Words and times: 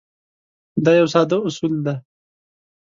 دا 0.83 0.91
یو 0.99 1.07
ساده 1.13 1.37
اصول 1.47 1.73
دی. 1.85 1.95